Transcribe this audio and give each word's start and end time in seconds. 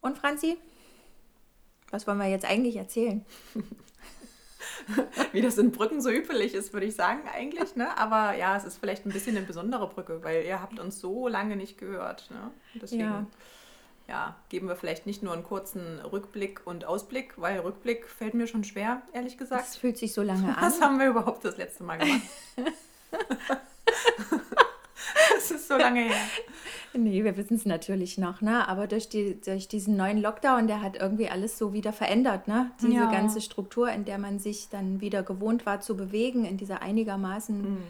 Und 0.00 0.18
Franzi, 0.18 0.56
was 1.90 2.06
wollen 2.06 2.18
wir 2.18 2.28
jetzt 2.28 2.44
eigentlich 2.44 2.76
erzählen? 2.76 3.24
Wie 5.32 5.42
das 5.42 5.58
in 5.58 5.72
Brücken 5.72 6.00
so 6.00 6.10
üblich 6.10 6.54
ist, 6.54 6.72
würde 6.72 6.86
ich 6.86 6.94
sagen 6.94 7.20
eigentlich. 7.34 7.76
Ne? 7.76 7.96
Aber 7.98 8.34
ja, 8.36 8.56
es 8.56 8.64
ist 8.64 8.78
vielleicht 8.78 9.06
ein 9.06 9.12
bisschen 9.12 9.36
eine 9.36 9.46
besondere 9.46 9.88
Brücke, 9.88 10.22
weil 10.22 10.44
ihr 10.44 10.60
habt 10.60 10.78
uns 10.78 11.00
so 11.00 11.28
lange 11.28 11.56
nicht 11.56 11.78
gehört. 11.78 12.30
Ne? 12.30 12.50
Deswegen 12.74 13.00
ja. 13.00 13.26
ja. 14.08 14.36
geben 14.48 14.68
wir 14.68 14.76
vielleicht 14.76 15.06
nicht 15.06 15.22
nur 15.22 15.32
einen 15.32 15.44
kurzen 15.44 16.00
Rückblick 16.00 16.62
und 16.66 16.84
Ausblick, 16.84 17.34
weil 17.36 17.60
Rückblick 17.60 18.08
fällt 18.08 18.34
mir 18.34 18.46
schon 18.46 18.64
schwer, 18.64 19.02
ehrlich 19.12 19.36
gesagt. 19.38 19.62
Das 19.62 19.76
fühlt 19.76 19.98
sich 19.98 20.12
so 20.12 20.22
lange 20.22 20.48
an. 20.56 20.62
Was 20.64 20.80
haben 20.80 20.98
wir 20.98 21.08
überhaupt 21.08 21.44
das 21.44 21.56
letzte 21.56 21.82
Mal 21.84 21.98
gemacht? 21.98 22.22
das 25.34 25.50
ist 25.50 25.68
so 25.68 25.76
lange 25.76 26.00
her. 26.00 26.20
Nee, 26.92 27.22
wir 27.22 27.36
wissen 27.36 27.54
es 27.54 27.66
natürlich 27.66 28.18
noch, 28.18 28.40
ne? 28.40 28.66
Aber 28.66 28.86
durch, 28.86 29.08
die, 29.08 29.40
durch 29.40 29.68
diesen 29.68 29.96
neuen 29.96 30.18
Lockdown, 30.20 30.66
der 30.66 30.82
hat 30.82 30.96
irgendwie 30.96 31.28
alles 31.28 31.56
so 31.56 31.72
wieder 31.72 31.92
verändert, 31.92 32.48
ne? 32.48 32.72
Diese 32.82 32.94
ja. 32.94 33.10
ganze 33.10 33.40
Struktur, 33.40 33.90
in 33.90 34.04
der 34.04 34.18
man 34.18 34.38
sich 34.40 34.68
dann 34.70 35.00
wieder 35.00 35.22
gewohnt 35.22 35.66
war 35.66 35.80
zu 35.80 35.96
bewegen, 35.96 36.44
in 36.44 36.56
dieser 36.56 36.82
einigermaßen 36.82 37.62
mhm. 37.62 37.82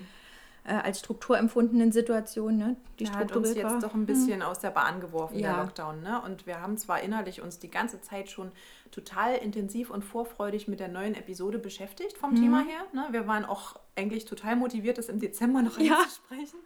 Äh, 0.71 0.75
als 0.75 1.01
Struktur 1.01 1.37
empfundenen 1.37 1.93
Situation, 1.93 2.57
ne? 2.57 2.77
Die 2.99 3.05
der 3.05 3.15
hat 3.17 3.35
uns 3.35 3.55
jetzt 3.55 3.65
war. 3.65 3.81
doch 3.81 3.95
ein 3.95 4.07
bisschen 4.07 4.39
mhm. 4.39 4.45
aus 4.45 4.61
der 4.61 4.71
Bahn 4.71 5.01
geworfen, 5.01 5.39
ja. 5.39 5.55
der 5.55 5.65
Lockdown, 5.65 6.03
ne? 6.03 6.23
Und 6.23 6.47
wir 6.47 6.61
haben 6.61 6.79
zwar 6.79 7.01
innerlich 7.01 7.43
uns 7.43 7.59
die 7.59 7.71
ganze 7.71 8.01
Zeit 8.01 8.31
schon 8.31 8.53
total 8.91 9.37
intensiv 9.37 9.91
und 9.91 10.05
vorfreudig 10.05 10.69
mit 10.69 10.81
der 10.81 10.89
neuen 10.89 11.15
Episode 11.15 11.59
beschäftigt 11.59 12.17
vom 12.17 12.33
mhm. 12.33 12.37
Thema 12.37 12.65
her. 12.65 12.81
Ne? 12.93 13.09
Wir 13.11 13.27
waren 13.27 13.45
auch 13.45 13.77
eigentlich 13.97 14.25
total 14.25 14.57
motiviert, 14.57 14.99
das 14.99 15.09
im 15.09 15.21
Dezember 15.21 15.63
noch 15.63 15.79
ja. 15.79 15.99
einzusprechen. 15.99 16.59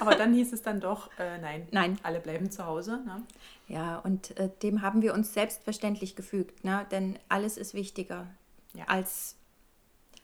Aber 0.00 0.14
dann 0.16 0.34
hieß 0.34 0.52
es 0.52 0.62
dann 0.62 0.80
doch, 0.80 1.10
äh, 1.18 1.38
nein, 1.38 1.68
nein, 1.70 1.98
alle 2.02 2.20
bleiben 2.20 2.50
zu 2.50 2.66
Hause. 2.66 3.02
Ne? 3.04 3.22
Ja, 3.68 3.98
und 3.98 4.36
äh, 4.38 4.50
dem 4.62 4.82
haben 4.82 5.02
wir 5.02 5.14
uns 5.14 5.32
selbstverständlich 5.32 6.16
gefügt, 6.16 6.64
ne? 6.64 6.86
denn 6.90 7.18
alles 7.28 7.56
ist 7.56 7.74
wichtiger 7.74 8.26
ja. 8.74 8.84
als, 8.86 9.36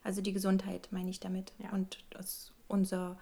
also 0.02 0.22
die 0.22 0.32
Gesundheit 0.32 0.88
meine 0.90 1.10
ich 1.10 1.20
damit 1.20 1.52
ja. 1.58 1.70
und 1.70 2.04
das, 2.10 2.52
unser, 2.70 3.18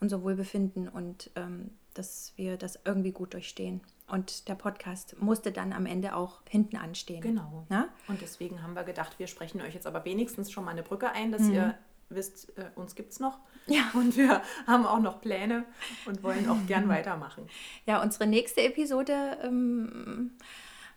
unser 0.00 0.22
Wohlbefinden 0.22 0.88
und 0.88 1.30
ähm, 1.36 1.70
dass 1.94 2.32
wir 2.36 2.56
das 2.56 2.78
irgendwie 2.84 3.12
gut 3.12 3.34
durchstehen. 3.34 3.80
Und 4.08 4.48
der 4.48 4.54
Podcast 4.54 5.16
musste 5.20 5.52
dann 5.52 5.72
am 5.72 5.86
Ende 5.86 6.14
auch 6.14 6.40
hinten 6.48 6.76
anstehen. 6.76 7.20
Genau. 7.20 7.66
Na? 7.68 7.88
Und 8.08 8.20
deswegen 8.20 8.62
haben 8.62 8.74
wir 8.74 8.84
gedacht, 8.84 9.18
wir 9.18 9.26
sprechen 9.26 9.60
euch 9.60 9.74
jetzt 9.74 9.86
aber 9.86 10.04
wenigstens 10.04 10.50
schon 10.50 10.64
mal 10.64 10.72
eine 10.72 10.82
Brücke 10.82 11.10
ein, 11.10 11.32
dass 11.32 11.42
mhm. 11.42 11.54
ihr 11.54 11.74
wisst, 12.10 12.56
äh, 12.58 12.66
uns 12.74 12.94
gibt 12.94 13.12
es 13.12 13.20
noch. 13.20 13.38
Ja. 13.66 13.90
Und 13.94 14.16
wir 14.16 14.42
haben 14.66 14.86
auch 14.86 15.00
noch 15.00 15.20
Pläne 15.20 15.64
und 16.04 16.22
wollen 16.22 16.48
auch 16.48 16.66
gern 16.66 16.88
weitermachen. 16.90 17.48
Ja, 17.86 18.02
unsere 18.02 18.26
nächste 18.26 18.62
Episode 18.62 19.38
ähm, 19.42 19.90
hm, 19.92 20.30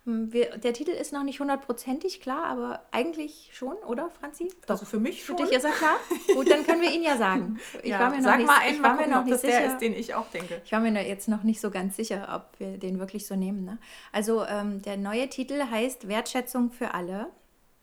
wir, 0.05 0.57
der 0.57 0.73
Titel 0.73 0.91
ist 0.91 1.13
noch 1.13 1.23
nicht 1.23 1.39
hundertprozentig 1.39 2.21
klar, 2.21 2.45
aber 2.45 2.85
eigentlich 2.91 3.49
schon, 3.53 3.75
oder 3.87 4.11
Franzi? 4.11 4.53
Doch. 4.61 4.75
Also 4.75 4.85
für 4.85 4.99
mich 4.99 5.25
schon. 5.25 5.35
Für 5.35 5.43
dich 5.43 5.55
ist 5.55 5.63
er 5.63 5.71
klar? 5.71 5.97
Gut, 6.35 6.49
dann 6.49 6.63
können 6.63 6.81
wir 6.81 6.91
ihn 6.91 7.03
ja 7.03 7.17
sagen. 7.17 7.59
Ich 7.81 7.91
ja, 7.91 7.99
war 7.99 8.09
mir 8.09 8.17
noch 8.17 8.23
sag 8.23 8.37
nicht, 8.37 8.47
mal 8.47 8.59
einen, 8.59 8.75
ich 8.75 8.83
war 8.83 8.95
mir 8.95 9.07
noch 9.07 9.23
nicht 9.23 9.33
das 9.33 9.41
sicher, 9.41 9.59
der 9.59 9.73
ist, 9.73 9.79
den 9.79 9.93
ich 9.93 10.13
auch 10.13 10.29
denke. 10.29 10.61
Ich 10.63 10.71
war 10.71 10.79
mir 10.79 11.07
jetzt 11.07 11.27
noch 11.27 11.43
nicht 11.43 11.59
so 11.59 11.69
ganz 11.71 11.95
sicher, 11.95 12.27
ob 12.33 12.59
wir 12.59 12.77
den 12.77 12.99
wirklich 12.99 13.27
so 13.27 13.35
nehmen. 13.35 13.65
Ne? 13.65 13.77
Also 14.11 14.45
ähm, 14.45 14.81
der 14.81 14.97
neue 14.97 15.27
Titel 15.29 15.61
heißt 15.69 16.07
Wertschätzung 16.07 16.71
für 16.71 16.93
alle. 16.93 17.27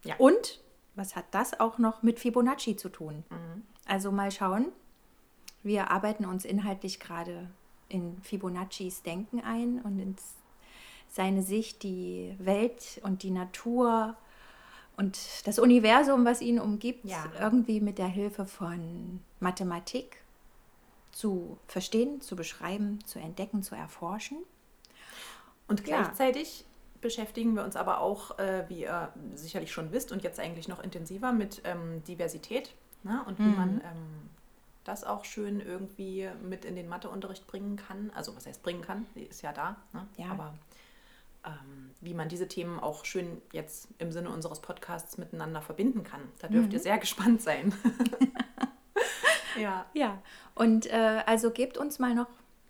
Ja. 0.04 0.14
Und 0.18 0.60
was 0.94 1.14
hat 1.16 1.26
das 1.32 1.58
auch 1.60 1.78
noch 1.78 2.02
mit 2.02 2.18
Fibonacci 2.18 2.76
zu 2.76 2.88
tun? 2.88 3.24
Mhm. 3.30 3.62
Also 3.86 4.12
mal 4.12 4.30
schauen. 4.30 4.72
Wir 5.62 5.90
arbeiten 5.90 6.24
uns 6.24 6.44
inhaltlich 6.44 6.98
gerade 6.98 7.48
in 7.88 8.20
Fibonaccis 8.22 9.02
Denken 9.02 9.40
ein 9.40 9.80
und 9.82 9.98
ins 10.00 10.34
seine 11.12 11.42
Sicht, 11.42 11.82
die 11.82 12.34
Welt 12.38 13.00
und 13.02 13.22
die 13.22 13.30
Natur 13.30 14.16
und 14.96 15.18
das 15.44 15.58
Universum, 15.58 16.24
was 16.24 16.40
ihn 16.40 16.58
umgibt, 16.58 17.04
ja. 17.04 17.24
irgendwie 17.38 17.80
mit 17.80 17.98
der 17.98 18.06
Hilfe 18.06 18.46
von 18.46 19.20
Mathematik 19.38 20.16
zu 21.12 21.58
verstehen, 21.66 22.20
zu 22.22 22.34
beschreiben, 22.34 22.98
zu 23.04 23.18
entdecken, 23.18 23.62
zu 23.62 23.74
erforschen. 23.74 24.38
Und 25.68 25.84
gleichzeitig 25.84 26.60
ja. 26.60 26.66
beschäftigen 27.02 27.54
wir 27.54 27.64
uns 27.64 27.76
aber 27.76 28.00
auch, 28.00 28.38
äh, 28.38 28.64
wie 28.68 28.82
ihr 28.82 29.12
sicherlich 29.34 29.70
schon 29.70 29.92
wisst 29.92 30.12
und 30.12 30.22
jetzt 30.22 30.40
eigentlich 30.40 30.68
noch 30.68 30.82
intensiver 30.82 31.32
mit 31.32 31.60
ähm, 31.64 32.02
Diversität 32.04 32.74
ne? 33.02 33.22
und 33.26 33.38
wie 33.38 33.42
mhm. 33.42 33.56
man 33.56 33.80
ähm, 33.80 34.30
das 34.84 35.04
auch 35.04 35.26
schön 35.26 35.60
irgendwie 35.60 36.28
mit 36.42 36.64
in 36.64 36.74
den 36.74 36.88
Matheunterricht 36.88 37.46
bringen 37.46 37.76
kann. 37.76 38.10
Also 38.14 38.34
was 38.34 38.46
heißt 38.46 38.62
bringen 38.62 38.82
kann, 38.82 39.06
die 39.14 39.24
ist 39.24 39.42
ja 39.42 39.52
da, 39.52 39.76
ne? 39.92 40.06
ja. 40.16 40.30
aber 40.30 40.54
wie 42.02 42.14
man 42.14 42.28
diese 42.28 42.48
Themen 42.48 42.80
auch 42.80 43.04
schön 43.04 43.40
jetzt 43.52 43.88
im 43.98 44.10
Sinne 44.10 44.30
unseres 44.30 44.60
Podcasts 44.60 45.18
miteinander 45.18 45.62
verbinden 45.62 46.02
kann. 46.02 46.20
Da 46.40 46.48
dürft 46.48 46.68
mhm. 46.68 46.74
ihr 46.74 46.80
sehr 46.80 46.98
gespannt 46.98 47.40
sein. 47.40 47.72
ja. 49.60 49.86
Ja, 49.94 50.20
und 50.54 50.86
äh, 50.86 51.22
also 51.26 51.50
gebt 51.50 51.78
uns 51.78 52.00
mal 52.00 52.14
noch 52.14 52.28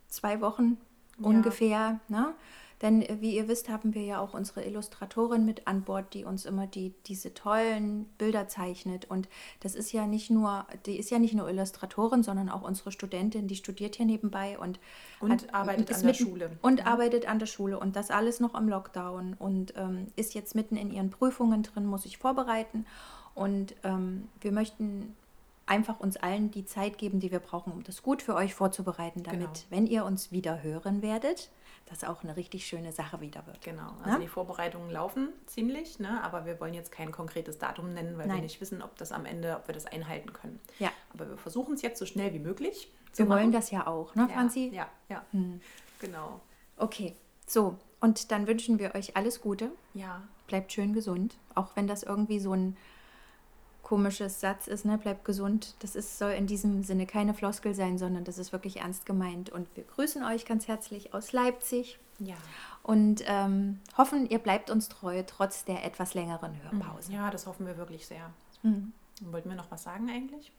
zwei 0.08 0.40
Wochen 0.42 0.76
ungefähr. 1.18 1.68
Ja. 1.68 2.00
Ne? 2.08 2.34
Denn 2.82 3.02
äh, 3.02 3.16
wie 3.20 3.36
ihr 3.36 3.48
wisst, 3.48 3.68
haben 3.68 3.94
wir 3.94 4.02
ja 4.02 4.20
auch 4.20 4.34
unsere 4.34 4.64
Illustratorin 4.64 5.44
mit 5.44 5.66
an 5.66 5.82
Bord, 5.82 6.12
die 6.14 6.24
uns 6.24 6.44
immer 6.44 6.66
die, 6.66 6.92
diese 7.06 7.32
tollen 7.32 8.04
Bilder 8.18 8.48
zeichnet. 8.48 9.06
Und 9.08 9.28
das 9.60 9.74
ist 9.74 9.92
ja 9.92 10.06
nicht 10.06 10.30
nur, 10.30 10.66
die 10.86 10.98
ist 10.98 11.10
ja 11.10 11.18
nicht 11.18 11.34
nur 11.34 11.48
Illustratorin, 11.48 12.22
sondern 12.22 12.48
auch 12.48 12.62
unsere 12.62 12.92
Studentin, 12.92 13.46
die 13.46 13.56
studiert 13.56 13.96
hier 13.96 14.06
nebenbei 14.06 14.58
und, 14.58 14.80
und 15.20 15.30
hat, 15.30 15.54
arbeitet 15.54 15.92
an 15.92 16.00
der 16.00 16.06
mitten, 16.06 16.24
Schule. 16.24 16.50
Und 16.60 16.80
ja. 16.80 16.86
arbeitet 16.86 17.28
an 17.28 17.38
der 17.38 17.46
Schule 17.46 17.78
und 17.78 17.96
das 17.96 18.10
alles 18.10 18.40
noch 18.40 18.54
im 18.54 18.68
Lockdown 18.68 19.34
und 19.38 19.74
ähm, 19.76 20.08
ist 20.16 20.34
jetzt 20.34 20.54
mitten 20.54 20.76
in 20.76 20.90
ihren 20.90 21.10
Prüfungen 21.10 21.62
drin, 21.62 21.86
muss 21.86 22.02
sich 22.02 22.18
vorbereiten. 22.18 22.84
Und 23.34 23.74
ähm, 23.84 24.28
wir 24.40 24.52
möchten 24.52 25.14
einfach 25.66 26.00
uns 26.00 26.16
allen 26.16 26.50
die 26.50 26.66
Zeit 26.66 26.98
geben, 26.98 27.20
die 27.20 27.30
wir 27.30 27.38
brauchen, 27.38 27.72
um 27.72 27.82
das 27.84 28.02
gut 28.02 28.20
für 28.20 28.34
euch 28.34 28.54
vorzubereiten, 28.54 29.22
damit, 29.22 29.40
genau. 29.40 29.52
wenn 29.70 29.86
ihr 29.86 30.04
uns 30.04 30.32
wieder 30.32 30.62
hören 30.62 31.00
werdet, 31.02 31.50
das 31.86 32.04
auch 32.04 32.22
eine 32.22 32.36
richtig 32.36 32.66
schöne 32.66 32.92
Sache 32.92 33.20
wieder 33.20 33.46
wird. 33.46 33.60
Genau, 33.62 33.92
also 33.98 34.10
ja? 34.10 34.18
die 34.18 34.28
Vorbereitungen 34.28 34.90
laufen 34.90 35.28
ziemlich, 35.46 35.98
ne? 35.98 36.22
aber 36.22 36.46
wir 36.46 36.60
wollen 36.60 36.74
jetzt 36.74 36.90
kein 36.92 37.12
konkretes 37.12 37.58
Datum 37.58 37.92
nennen, 37.92 38.16
weil 38.18 38.26
Nein. 38.26 38.36
wir 38.36 38.42
nicht 38.42 38.60
wissen, 38.60 38.82
ob 38.82 38.96
das 38.96 39.12
am 39.12 39.26
Ende, 39.26 39.56
ob 39.56 39.68
wir 39.68 39.74
das 39.74 39.86
einhalten 39.86 40.32
können. 40.32 40.60
Ja. 40.78 40.90
Aber 41.12 41.28
wir 41.28 41.36
versuchen 41.36 41.74
es 41.74 41.82
jetzt 41.82 41.98
so 41.98 42.06
schnell 42.06 42.32
wie 42.32 42.38
möglich. 42.38 42.92
Wir 43.14 43.28
wollen 43.28 43.52
das 43.52 43.70
ja 43.70 43.86
auch, 43.86 44.14
ne, 44.14 44.28
Franzi? 44.32 44.70
Ja, 44.72 44.88
ja, 45.10 45.22
hm. 45.32 45.60
genau. 46.00 46.40
Okay, 46.78 47.14
so, 47.46 47.76
und 48.00 48.32
dann 48.32 48.46
wünschen 48.46 48.78
wir 48.78 48.94
euch 48.94 49.16
alles 49.16 49.40
Gute. 49.40 49.70
Ja. 49.94 50.22
Bleibt 50.46 50.72
schön 50.72 50.94
gesund, 50.94 51.36
auch 51.54 51.76
wenn 51.76 51.86
das 51.86 52.02
irgendwie 52.02 52.40
so 52.40 52.52
ein 52.52 52.76
komisches 53.82 54.40
Satz 54.40 54.66
ist, 54.66 54.84
ne? 54.84 54.98
Bleibt 54.98 55.24
gesund. 55.24 55.74
Das 55.80 55.96
ist, 55.96 56.18
soll 56.18 56.32
in 56.32 56.46
diesem 56.46 56.82
Sinne 56.82 57.06
keine 57.06 57.34
Floskel 57.34 57.74
sein, 57.74 57.98
sondern 57.98 58.24
das 58.24 58.38
ist 58.38 58.52
wirklich 58.52 58.78
ernst 58.78 59.06
gemeint. 59.06 59.50
Und 59.50 59.68
wir 59.76 59.84
grüßen 59.84 60.24
euch 60.24 60.44
ganz 60.44 60.68
herzlich 60.68 61.14
aus 61.14 61.32
Leipzig. 61.32 61.98
Ja. 62.18 62.36
Und 62.82 63.22
ähm, 63.26 63.80
hoffen, 63.96 64.28
ihr 64.28 64.38
bleibt 64.38 64.70
uns 64.70 64.88
treu, 64.88 65.22
trotz 65.26 65.64
der 65.64 65.84
etwas 65.84 66.14
längeren 66.14 66.54
Hörpause. 66.62 67.12
Ja, 67.12 67.30
das 67.30 67.46
hoffen 67.46 67.66
wir 67.66 67.76
wirklich 67.76 68.06
sehr. 68.06 68.30
Mhm. 68.62 68.92
Wollten 69.20 69.48
wir 69.48 69.56
noch 69.56 69.70
was 69.70 69.82
sagen 69.82 70.08
eigentlich? 70.10 70.52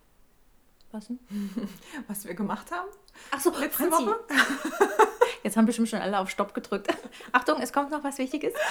Was 0.92 1.08
denn? 1.08 1.20
Was 2.08 2.26
wir 2.26 2.36
gemacht 2.36 2.72
haben? 2.72 2.88
Ach 3.32 3.40
so, 3.40 3.50
letzte 3.50 3.90
Franzi. 3.90 4.06
Woche. 4.06 4.20
Jetzt 5.44 5.58
haben 5.58 5.66
bestimmt 5.66 5.90
schon 5.90 6.00
alle 6.00 6.20
auf 6.20 6.30
Stopp 6.30 6.54
gedrückt. 6.54 6.88
Achtung, 7.32 7.62
es 7.62 7.74
kommt 7.74 7.92
noch 7.92 8.04
was 8.04 8.18
Wichtiges. 8.18 8.54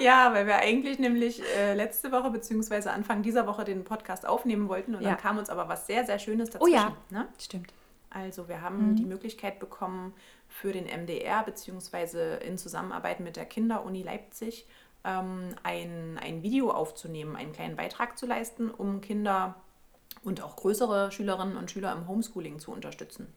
Ja, 0.00 0.32
weil 0.32 0.46
wir 0.46 0.58
eigentlich 0.58 1.00
nämlich 1.00 1.42
äh, 1.56 1.74
letzte 1.74 2.12
Woche 2.12 2.30
bzw. 2.30 2.88
Anfang 2.88 3.22
dieser 3.22 3.48
Woche 3.48 3.64
den 3.64 3.82
Podcast 3.82 4.28
aufnehmen 4.28 4.68
wollten 4.68 4.94
und 4.94 5.02
ja. 5.02 5.10
dann 5.10 5.18
kam 5.18 5.38
uns 5.38 5.50
aber 5.50 5.68
was 5.68 5.88
sehr, 5.88 6.04
sehr 6.04 6.20
Schönes 6.20 6.50
dazwischen. 6.50 6.72
Oh 6.72 6.76
ja, 6.76 6.96
ne? 7.10 7.26
stimmt. 7.40 7.72
Also 8.08 8.48
wir 8.48 8.60
haben 8.60 8.90
mhm. 8.90 8.96
die 8.96 9.04
Möglichkeit 9.04 9.58
bekommen, 9.58 10.14
für 10.48 10.72
den 10.72 10.86
MDR 10.86 11.44
bzw. 11.44 12.38
in 12.44 12.58
Zusammenarbeit 12.58 13.20
mit 13.20 13.36
der 13.36 13.44
Kinderuni 13.44 14.02
Leipzig 14.02 14.66
ähm, 15.04 15.54
ein, 15.62 16.18
ein 16.20 16.42
Video 16.42 16.70
aufzunehmen, 16.70 17.36
einen 17.36 17.52
kleinen 17.52 17.76
Beitrag 17.76 18.18
zu 18.18 18.26
leisten, 18.26 18.70
um 18.70 19.00
Kinder 19.00 19.54
und 20.28 20.42
auch 20.42 20.56
größere 20.56 21.10
Schülerinnen 21.10 21.56
und 21.56 21.70
Schüler 21.70 21.92
im 21.92 22.06
Homeschooling 22.06 22.58
zu 22.58 22.70
unterstützen. 22.70 23.32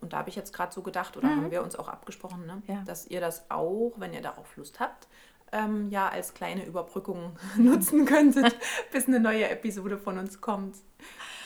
Und 0.00 0.12
da 0.12 0.18
habe 0.18 0.30
ich 0.30 0.36
jetzt 0.36 0.52
gerade 0.52 0.72
so 0.72 0.82
gedacht, 0.82 1.16
oder 1.16 1.28
mhm. 1.28 1.36
haben 1.36 1.50
wir 1.50 1.62
uns 1.62 1.76
auch 1.76 1.88
abgesprochen, 1.88 2.46
ne? 2.46 2.62
ja. 2.66 2.82
dass 2.86 3.06
ihr 3.06 3.20
das 3.20 3.50
auch, 3.50 3.92
wenn 3.96 4.14
ihr 4.14 4.22
darauf 4.22 4.56
Lust 4.56 4.80
habt, 4.80 5.06
ähm, 5.52 5.90
ja 5.90 6.08
als 6.08 6.32
kleine 6.34 6.64
Überbrückung 6.64 7.36
nutzen 7.56 8.06
könntet, 8.06 8.56
bis 8.92 9.06
eine 9.06 9.20
neue 9.20 9.48
Episode 9.48 9.98
von 9.98 10.18
uns 10.18 10.40
kommt. 10.40 10.78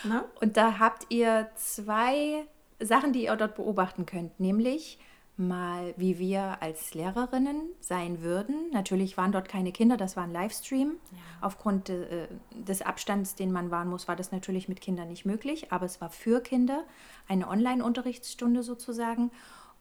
Ne? 0.05 0.25
Und 0.41 0.57
da 0.57 0.79
habt 0.79 1.07
ihr 1.09 1.51
zwei 1.57 2.47
Sachen, 2.81 3.13
die 3.13 3.25
ihr 3.25 3.37
dort 3.37 3.57
beobachten 3.57 4.07
könnt, 4.07 4.39
nämlich 4.39 4.99
mal, 5.37 5.95
wie 5.97 6.19
wir 6.19 6.63
als 6.63 6.95
Lehrerinnen 6.95 7.63
sein 7.81 8.23
würden. 8.23 8.71
Natürlich 8.73 9.17
waren 9.17 9.33
dort 9.33 9.49
keine 9.49 9.73
Kinder, 9.73 9.97
das 9.97 10.17
war 10.17 10.25
ein 10.25 10.33
Livestream. 10.33 10.93
Ja. 11.11 11.19
Aufgrund 11.41 11.89
äh, 11.89 12.29
des 12.53 12.83
Abstands, 12.83 13.35
den 13.35 13.51
man 13.53 13.71
wahren 13.71 13.89
muss, 13.89 14.07
war 14.07 14.17
das 14.17 14.33
natürlich 14.33 14.69
mit 14.69 14.81
Kindern 14.81 15.09
nicht 15.09 15.25
möglich, 15.25 15.73
aber 15.73 15.87
es 15.87 16.01
war 16.01 16.11
für 16.11 16.41
Kinder 16.41 16.85
eine 17.29 17.49
Online-Unterrichtsstunde 17.49 18.63
sozusagen. 18.63 19.31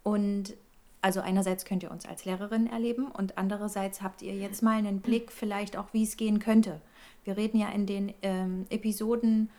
Und 0.04 0.56
Also 1.02 1.20
einerseits 1.20 1.66
könnt 1.66 1.84
ihr 1.84 1.92
uns 1.92 2.06
als 2.06 2.24
Lehrerin 2.24 2.66
erleben 2.68 3.12
und 3.12 3.38
andererseits 3.38 4.02
habt 4.02 4.22
ihr 4.22 4.36
jetzt 4.36 4.64
mal 4.64 4.78
einen 4.78 5.02
Blick 5.02 5.32
vielleicht 5.34 5.76
auch, 5.76 5.94
wie 5.94 6.04
es 6.04 6.16
gehen 6.16 6.40
könnte. 6.40 6.80
Wir 7.26 7.36
reden 7.36 7.60
ja 7.60 7.70
in 7.70 7.86
den 7.86 8.14
ähm, 8.22 8.66
Episoden 8.70 9.50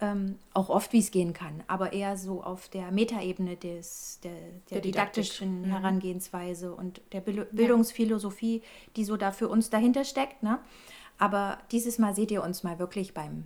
ähm, 0.00 0.38
auch 0.54 0.68
oft, 0.68 0.92
wie 0.92 0.98
es 0.98 1.10
gehen 1.10 1.32
kann, 1.32 1.62
aber 1.66 1.92
eher 1.92 2.16
so 2.16 2.42
auf 2.42 2.68
der 2.68 2.90
Metaebene 2.90 3.56
des, 3.56 4.20
der, 4.22 4.32
der, 4.32 4.40
der 4.70 4.80
didaktischen 4.80 5.62
Didaktik. 5.62 5.66
Mhm. 5.66 5.76
Herangehensweise 5.76 6.74
und 6.74 7.00
der 7.12 7.20
Bildungsphilosophie, 7.20 8.62
die 8.96 9.04
so 9.04 9.16
da 9.16 9.32
für 9.32 9.48
uns 9.48 9.70
dahinter 9.70 10.04
steckt. 10.04 10.42
Ne? 10.42 10.58
Aber 11.18 11.58
dieses 11.72 11.98
Mal 11.98 12.14
seht 12.14 12.30
ihr 12.30 12.42
uns 12.42 12.62
mal 12.62 12.78
wirklich 12.78 13.14
beim 13.14 13.44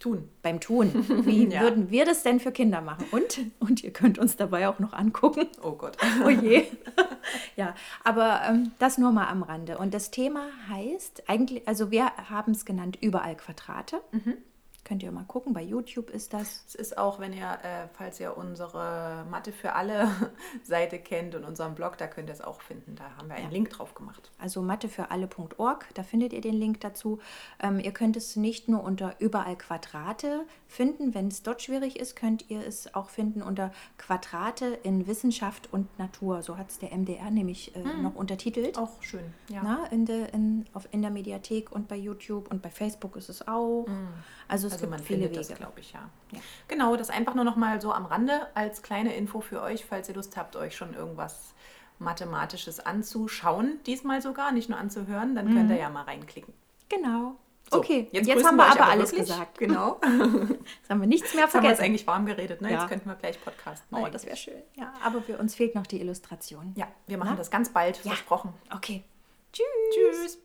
Tun. 0.00 0.28
Beim 0.42 0.60
Tun. 0.60 0.92
Wie 1.24 1.48
ja. 1.48 1.60
würden 1.60 1.90
wir 1.90 2.04
das 2.04 2.22
denn 2.22 2.40
für 2.40 2.52
Kinder 2.52 2.80
machen? 2.80 3.06
Und, 3.12 3.40
und 3.60 3.84
ihr 3.84 3.92
könnt 3.92 4.18
uns 4.18 4.36
dabei 4.36 4.68
auch 4.68 4.80
noch 4.80 4.92
angucken. 4.92 5.46
Oh 5.62 5.72
Gott. 5.72 5.96
Oh 6.24 6.28
je. 6.28 6.64
ja, 7.56 7.74
aber 8.02 8.42
ähm, 8.48 8.72
das 8.78 8.98
nur 8.98 9.12
mal 9.12 9.28
am 9.28 9.42
Rande. 9.42 9.78
Und 9.78 9.94
das 9.94 10.10
Thema 10.10 10.48
heißt 10.68 11.24
eigentlich, 11.28 11.66
also 11.68 11.90
wir 11.90 12.06
haben 12.28 12.52
es 12.52 12.64
genannt, 12.64 12.98
überall 13.00 13.36
Quadrate. 13.36 14.00
Mhm. 14.12 14.34
Könnt 14.84 15.02
ihr 15.02 15.10
mal 15.12 15.24
gucken, 15.24 15.54
bei 15.54 15.62
YouTube 15.62 16.10
ist 16.10 16.34
das. 16.34 16.62
Es 16.68 16.74
ist 16.74 16.98
auch, 16.98 17.18
wenn 17.18 17.32
ihr, 17.32 17.58
äh, 17.62 17.88
falls 17.94 18.20
ihr 18.20 18.36
unsere 18.36 19.24
Mathe 19.30 19.50
für 19.50 19.72
alle 19.72 20.10
Seite 20.62 20.98
kennt 20.98 21.34
und 21.34 21.44
unseren 21.44 21.74
Blog, 21.74 21.96
da 21.96 22.06
könnt 22.06 22.28
ihr 22.28 22.34
es 22.34 22.42
auch 22.42 22.60
finden. 22.60 22.94
Da 22.94 23.04
haben 23.16 23.28
wir 23.28 23.36
einen 23.36 23.46
ja. 23.46 23.50
Link 23.50 23.70
drauf 23.70 23.94
gemacht. 23.94 24.30
Also 24.38 24.60
mathefüralle.org, 24.60 25.86
da 25.94 26.02
findet 26.02 26.34
ihr 26.34 26.42
den 26.42 26.52
Link 26.52 26.82
dazu. 26.82 27.18
Ähm, 27.62 27.80
ihr 27.80 27.92
könnt 27.92 28.18
es 28.18 28.36
nicht 28.36 28.68
nur 28.68 28.84
unter 28.84 29.14
überall 29.20 29.56
Quadrate 29.56 30.44
finden. 30.68 31.14
Wenn 31.14 31.28
es 31.28 31.42
dort 31.42 31.62
schwierig 31.62 31.98
ist, 31.98 32.14
könnt 32.14 32.50
ihr 32.50 32.66
es 32.66 32.94
auch 32.94 33.08
finden 33.08 33.40
unter 33.40 33.72
Quadrate 33.96 34.66
in 34.82 35.06
Wissenschaft 35.06 35.72
und 35.72 35.98
Natur. 35.98 36.42
So 36.42 36.58
hat 36.58 36.70
es 36.70 36.78
der 36.78 36.94
MDR 36.94 37.30
nämlich 37.30 37.74
äh, 37.74 37.78
mhm. 37.78 38.02
noch 38.02 38.14
untertitelt. 38.14 38.76
Auch 38.76 39.02
schön, 39.02 39.24
ja. 39.48 39.62
Na, 39.64 39.86
in, 39.86 40.04
der, 40.04 40.34
in, 40.34 40.66
auf, 40.74 40.86
in 40.90 41.00
der 41.00 41.10
Mediathek 41.10 41.72
und 41.72 41.88
bei 41.88 41.96
YouTube 41.96 42.50
und 42.50 42.60
bei 42.60 42.68
Facebook 42.68 43.16
ist 43.16 43.30
es 43.30 43.48
auch. 43.48 43.86
Mhm. 43.86 44.08
Also 44.46 44.66
es 44.66 44.73
also 44.74 44.86
gibt 44.86 45.00
viele 45.02 45.30
Wege. 45.30 45.34
das, 45.34 45.54
glaube 45.54 45.80
ich, 45.80 45.92
ja. 45.92 46.08
ja. 46.32 46.40
Genau, 46.68 46.96
das 46.96 47.10
einfach 47.10 47.34
nur 47.34 47.44
noch 47.44 47.56
mal 47.56 47.80
so 47.80 47.92
am 47.92 48.06
Rande 48.06 48.48
als 48.54 48.82
kleine 48.82 49.14
Info 49.16 49.40
für 49.40 49.62
euch, 49.62 49.84
falls 49.84 50.08
ihr 50.08 50.14
Lust 50.14 50.36
habt, 50.36 50.56
euch 50.56 50.76
schon 50.76 50.94
irgendwas 50.94 51.54
Mathematisches 51.98 52.80
anzuschauen, 52.80 53.78
diesmal 53.86 54.20
sogar, 54.20 54.52
nicht 54.52 54.68
nur 54.68 54.78
anzuhören, 54.78 55.34
dann 55.34 55.48
mhm. 55.48 55.54
könnt 55.54 55.70
ihr 55.70 55.78
ja 55.78 55.90
mal 55.90 56.02
reinklicken. 56.02 56.52
Genau. 56.88 57.36
So, 57.70 57.78
okay, 57.78 58.08
jetzt, 58.12 58.26
jetzt 58.26 58.44
haben 58.44 58.56
wir 58.56 58.66
aber, 58.66 58.82
aber 58.82 58.90
alles 58.90 59.12
wirklich. 59.12 59.28
gesagt. 59.28 59.58
Genau. 59.58 59.98
jetzt 60.02 60.90
haben 60.90 61.00
wir 61.00 61.06
nichts 61.06 61.34
mehr 61.34 61.48
vergessen. 61.48 61.70
Jetzt 61.70 61.78
haben 61.78 61.78
wir 61.78 61.84
eigentlich 61.84 62.06
warm 62.06 62.26
geredet, 62.26 62.60
ne? 62.60 62.70
Ja. 62.70 62.80
Jetzt 62.80 62.88
könnten 62.88 63.08
wir 63.08 63.14
gleich 63.14 63.42
podcasten. 63.42 63.96
Oh, 63.96 64.06
das 64.08 64.26
wäre 64.26 64.36
schön. 64.36 64.62
Ja, 64.74 64.92
aber 65.02 65.22
für 65.22 65.38
uns 65.38 65.54
fehlt 65.54 65.74
noch 65.74 65.86
die 65.86 66.00
Illustration. 66.00 66.74
Ja, 66.76 66.88
wir 67.06 67.16
machen 67.16 67.30
Na? 67.32 67.36
das 67.36 67.50
ganz 67.50 67.70
bald, 67.70 67.96
versprochen. 67.96 68.52
Okay. 68.70 69.02
Tschüss. 69.52 69.64
Tschüss. 69.94 70.43